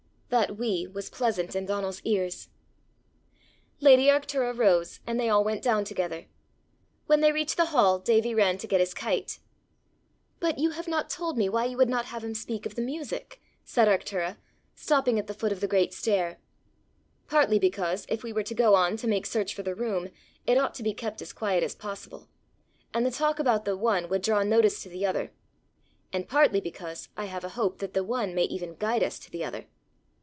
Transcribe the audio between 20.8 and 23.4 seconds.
be kept as quiet as possible, and the talk